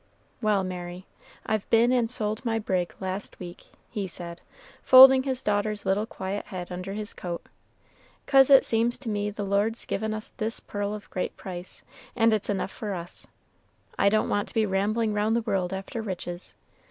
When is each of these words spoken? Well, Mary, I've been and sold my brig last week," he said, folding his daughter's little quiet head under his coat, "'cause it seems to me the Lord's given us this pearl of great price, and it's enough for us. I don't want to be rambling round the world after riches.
Well, 0.41 0.63
Mary, 0.63 1.05
I've 1.45 1.69
been 1.69 1.91
and 1.91 2.09
sold 2.09 2.43
my 2.43 2.57
brig 2.57 2.95
last 2.99 3.39
week," 3.39 3.65
he 3.91 4.07
said, 4.07 4.41
folding 4.81 5.21
his 5.21 5.43
daughter's 5.43 5.85
little 5.85 6.07
quiet 6.07 6.47
head 6.47 6.71
under 6.71 6.93
his 6.93 7.13
coat, 7.13 7.45
"'cause 8.25 8.49
it 8.49 8.65
seems 8.65 8.97
to 8.97 9.09
me 9.09 9.29
the 9.29 9.43
Lord's 9.45 9.85
given 9.85 10.11
us 10.11 10.31
this 10.31 10.59
pearl 10.59 10.95
of 10.95 11.07
great 11.11 11.37
price, 11.37 11.83
and 12.15 12.33
it's 12.33 12.49
enough 12.49 12.71
for 12.71 12.95
us. 12.95 13.27
I 13.95 14.09
don't 14.09 14.27
want 14.27 14.47
to 14.47 14.55
be 14.55 14.65
rambling 14.65 15.13
round 15.13 15.35
the 15.35 15.41
world 15.41 15.71
after 15.71 16.01
riches. 16.01 16.55